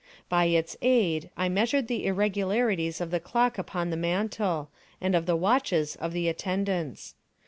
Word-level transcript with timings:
By 0.29 0.45
its 0.45 0.75
aid 0.81 1.29
I 1.37 1.47
measured 1.47 1.87
the 1.87 2.07
irregularities 2.07 3.01
of 3.01 3.11
the 3.11 3.19
clock 3.19 3.59
upon 3.59 3.91
the 3.91 3.95
mantel, 3.97 4.71
and 4.99 5.13
of 5.13 5.27
the 5.27 5.35
watches 5.35 5.95
of 5.95 6.11
the 6.11 6.27
attendants. 6.27 7.13